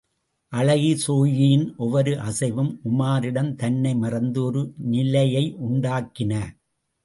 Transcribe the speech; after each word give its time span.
அழகி 0.51 0.93
ஸோயியின் 1.07 1.65
ஒவ்வொரு 1.77 2.13
அசைவும் 2.19 2.71
உமாரிடம் 2.83 3.55
தன்னை 3.55 3.95
மறந்த 3.95 4.41
ஒரு 4.41 4.73
நிலையையுண்டாக்கின. 4.91 6.33